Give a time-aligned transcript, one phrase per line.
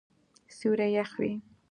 [0.57, 1.31] سیوری یخ وی